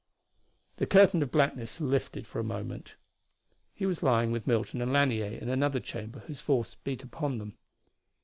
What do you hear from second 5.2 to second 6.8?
in another chamber whose force